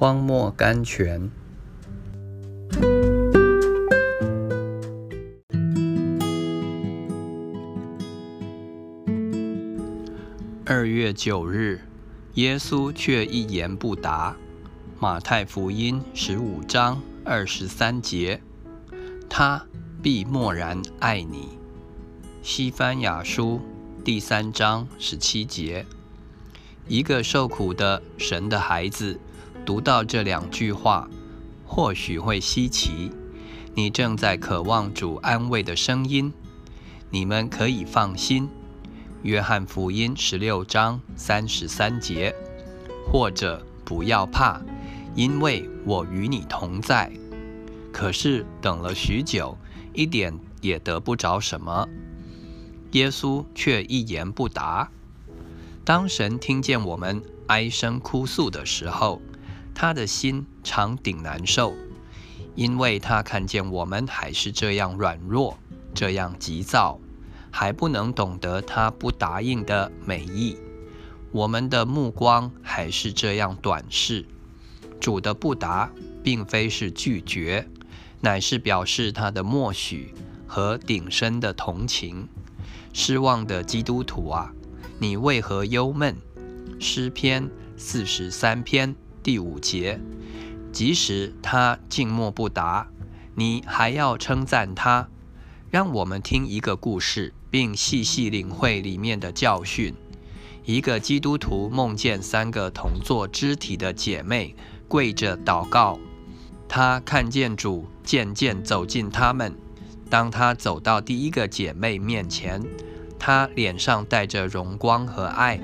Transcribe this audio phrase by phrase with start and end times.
[0.00, 1.28] 荒漠甘泉。
[10.64, 11.80] 二月九日，
[12.34, 14.36] 耶稣却一言不答。
[15.00, 18.40] 马太福音十五章二十三节，
[19.28, 19.66] 他
[20.00, 21.58] 必默然爱你。
[22.40, 23.60] 西班牙书
[24.04, 25.84] 第三章十七节，
[26.86, 29.18] 一个受苦的神的孩子
[29.68, 31.10] 读到这两句话，
[31.66, 33.12] 或许会稀奇。
[33.74, 36.32] 你正在渴望主安慰的声音，
[37.10, 38.48] 你们可以放心。
[39.24, 42.34] 约翰福音十六章三十三节，
[43.12, 44.58] 或者不要怕。
[45.14, 47.12] 因为我与你同在，
[47.92, 49.54] 可是等了许久，
[49.92, 50.32] 一点
[50.62, 51.86] 也得不着什么。
[52.92, 54.90] 耶稣却一言不答。
[55.84, 59.20] 当神听见我们哀声哭诉的时候，
[59.80, 61.72] 他的心常顶难受，
[62.56, 65.56] 因为他看见我们还是这样软弱，
[65.94, 66.98] 这样急躁，
[67.52, 70.58] 还不能懂得他不答应的美意。
[71.30, 74.26] 我们的目光还是这样短视。
[74.98, 75.92] 主的不答，
[76.24, 77.68] 并非是拒绝，
[78.20, 80.12] 乃是表示他的默许
[80.48, 82.28] 和顶深的同情。
[82.92, 84.52] 失望的基督徒啊，
[84.98, 86.16] 你为何忧闷？
[86.80, 88.96] 诗篇四十三篇
[89.28, 90.00] 第五节。
[90.72, 92.88] 即使他静默不答，
[93.34, 95.06] 你还要称赞他。
[95.70, 99.92] 让我们听一个故事，并细细领会里面的教训。
[100.64, 104.54] 一个基督徒梦见三个同坐肢体的姐妹。
[104.88, 105.98] 跪着祷告，
[106.66, 109.54] 他看见主渐渐走近他们。
[110.08, 112.64] 当他走到第一个姐妹面前，
[113.18, 115.60] 他脸上带着荣光和爱，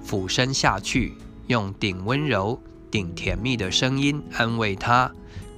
[0.00, 1.14] 俯身下去，
[1.48, 5.10] 用顶温柔、顶甜蜜的声音安慰她、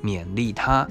[0.02, 0.88] 勉励她。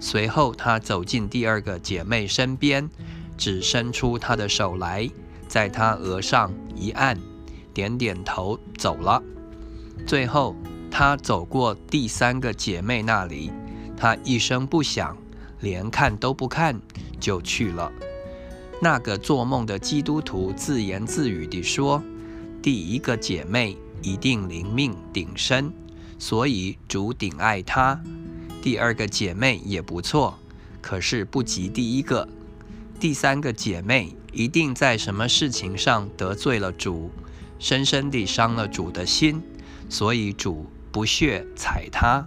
[0.00, 2.88] 随后，他走进第二个姐妹身边，
[3.36, 5.08] 只伸出他的手来，
[5.48, 7.18] 在她额上一按，
[7.74, 9.22] 点点头，走了。
[10.06, 10.54] 最后。
[10.90, 13.52] 他走过第三个姐妹那里，
[13.94, 15.14] 他一声不响，
[15.60, 16.80] 连看都不看
[17.20, 17.92] 就去了。
[18.80, 22.02] 那个做梦的基督徒自言自语地说
[22.62, 25.72] ：“第一个姐妹一定灵命鼎深，
[26.18, 28.00] 所以主顶爱她。
[28.62, 30.38] 第二个姐妹也不错，
[30.80, 32.28] 可是不及第一个。
[32.98, 37.10] 第三个姐妹一定在什么事情上得罪了主，
[37.58, 39.42] 深深地伤了主的心，
[39.88, 42.26] 所以主。”不屑踩她，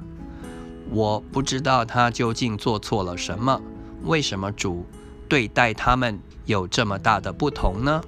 [0.91, 3.59] 我不知道她究竟做错了什么。
[4.03, 4.85] 为什么主
[5.27, 8.01] 对待他们有这么大的不同呢？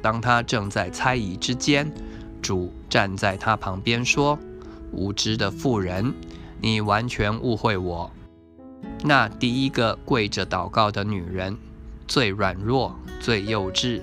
[0.00, 1.92] 当他正在猜疑之间，
[2.50, 4.36] 主站在他旁边说
[4.90, 6.12] ：“无知的妇人，
[6.60, 8.10] 你完全误会我。
[9.04, 11.56] 那第一个跪着祷告的女人，
[12.08, 14.02] 最软弱、最幼稚，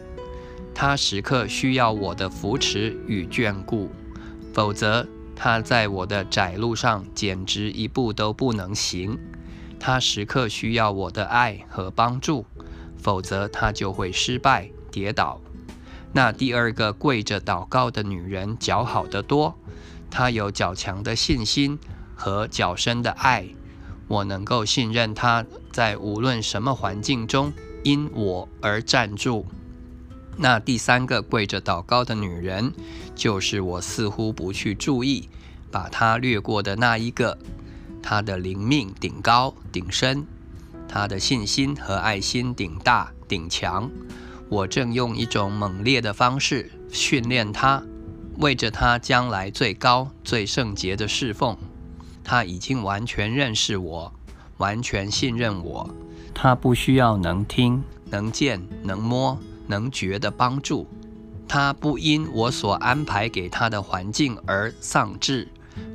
[0.73, 3.89] 她时刻需要我的扶持与眷顾，
[4.53, 5.05] 否则。”
[5.39, 9.19] 他在我的窄路上简直一步都不能行，
[9.79, 12.45] 他时刻需要我的爱和帮助，
[12.97, 15.39] 否则他就会失败跌倒。
[16.13, 19.55] 那第二个跪着祷告的女人较好得多，
[20.09, 21.77] 她有较强的信心
[22.15, 23.47] 和较深的爱，
[24.07, 27.53] 我能够信任她在无论什么环境中
[27.83, 29.45] 因我而站住。
[30.37, 32.71] 那第三个跪着祷告的女人，
[33.15, 35.29] 就是我似乎不去注意，
[35.71, 37.37] 把她略过的那一个。
[38.01, 40.25] 她的灵命顶高顶深，
[40.87, 43.89] 她的信心和爱心顶大顶强。
[44.49, 47.83] 我正用一种猛烈的方式训练他，
[48.37, 51.57] 为着他将来最高最圣洁的侍奉。
[52.23, 54.13] 他已经完全认识我，
[54.57, 55.89] 完全信任我。
[56.33, 59.37] 他不需要能听、能见、能摸。
[59.69, 60.87] 能觉的帮助，
[61.45, 65.45] 他不因我所安排给他的环境而丧志、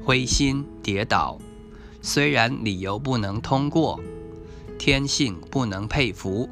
[0.04, 1.38] 灰心、跌倒。
[2.02, 3.98] 虽然理由不能通过，
[4.78, 6.50] 天性不能佩服，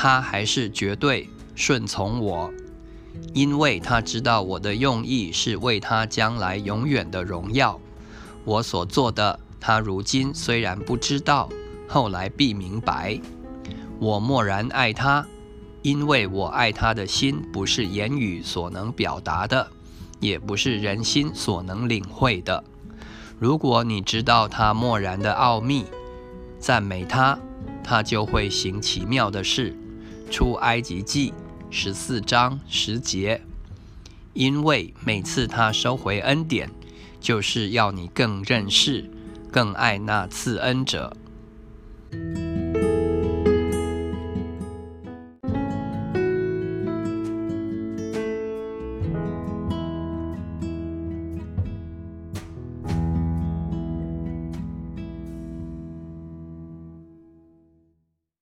[0.00, 2.48] 他还是绝对顺从我，
[3.34, 7.80] 因为他知道我的用意是为他将来永远的荣耀。
[8.44, 11.48] 我所做的，他如今虽然不知道，
[11.88, 13.20] 后来必明白。
[13.98, 15.26] 我默然爱他。
[15.82, 19.68] 因为我爱他的心不是言语所能表达的，
[20.20, 22.62] 也不是人心所能领会的。
[23.40, 25.84] 如果你知道他默然的奥秘，
[26.60, 27.36] 赞美他，
[27.82, 29.76] 他就会行奇妙的事。
[30.28, 31.32] 出埃及记
[31.70, 33.42] 十四章十节。
[34.34, 36.70] 因为每次他收回恩典，
[37.20, 39.10] 就是要你更认识、
[39.50, 41.16] 更爱那赐恩者。